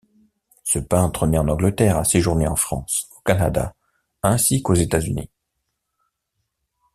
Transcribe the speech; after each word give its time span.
Ce 0.63 0.79
peintre 0.79 1.27
né 1.27 1.37
en 1.37 1.47
Angleterre 1.47 1.95
a 1.99 2.03
séjourné 2.05 2.47
en 2.47 2.55
France, 2.55 3.07
au 3.17 3.21
Canada 3.21 3.75
ainsi 4.23 4.63
qu'aux 4.63 4.73
États-Unis. 4.73 5.29